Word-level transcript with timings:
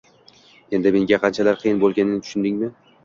Endi 0.77 0.93
menga 0.95 1.19
qanchalar 1.25 1.59
qiyin 1.65 1.83
bo`lganini 1.85 2.19
tushundingmi 2.29 2.73